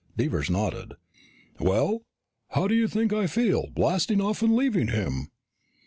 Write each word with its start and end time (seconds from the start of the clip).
Devers 0.17 0.49
nodded. 0.49 0.95
"Well, 1.59 2.01
how 2.49 2.67
do 2.67 2.73
you 2.73 2.87
think 2.87 3.13
I 3.13 3.27
feel, 3.27 3.67
blasting 3.69 4.19
off 4.19 4.41
and 4.41 4.55
leaving 4.55 4.87
him?" 4.87 5.29